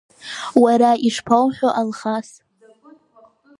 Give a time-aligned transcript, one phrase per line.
[0.63, 2.29] Уара ишԥоуҳәо, Алхас?